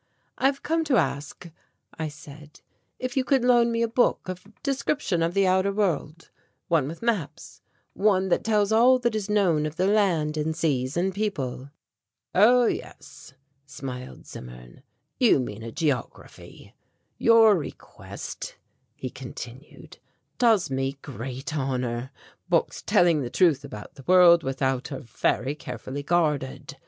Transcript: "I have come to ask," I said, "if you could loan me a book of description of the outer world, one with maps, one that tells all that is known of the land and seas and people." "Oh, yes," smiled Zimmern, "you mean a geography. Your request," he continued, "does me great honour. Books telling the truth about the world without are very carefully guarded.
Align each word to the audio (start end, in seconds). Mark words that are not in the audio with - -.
"I 0.39 0.47
have 0.47 0.63
come 0.63 0.83
to 0.85 0.97
ask," 0.97 1.47
I 1.93 2.07
said, 2.07 2.61
"if 2.97 3.15
you 3.15 3.23
could 3.23 3.43
loan 3.45 3.71
me 3.71 3.83
a 3.83 3.87
book 3.87 4.27
of 4.27 4.47
description 4.63 5.21
of 5.21 5.35
the 5.35 5.45
outer 5.45 5.71
world, 5.71 6.31
one 6.69 6.87
with 6.87 7.03
maps, 7.03 7.61
one 7.93 8.29
that 8.29 8.43
tells 8.43 8.71
all 8.71 8.97
that 8.97 9.13
is 9.13 9.29
known 9.29 9.67
of 9.67 9.75
the 9.75 9.85
land 9.85 10.37
and 10.37 10.55
seas 10.57 10.97
and 10.97 11.13
people." 11.13 11.69
"Oh, 12.33 12.65
yes," 12.65 13.35
smiled 13.67 14.25
Zimmern, 14.25 14.81
"you 15.19 15.39
mean 15.39 15.61
a 15.61 15.71
geography. 15.71 16.73
Your 17.19 17.55
request," 17.55 18.55
he 18.95 19.11
continued, 19.11 19.99
"does 20.39 20.71
me 20.71 20.97
great 21.03 21.55
honour. 21.55 22.09
Books 22.49 22.81
telling 22.81 23.21
the 23.21 23.29
truth 23.29 23.63
about 23.63 23.93
the 23.93 24.03
world 24.07 24.41
without 24.41 24.91
are 24.91 25.01
very 25.01 25.53
carefully 25.53 26.01
guarded. 26.01 26.77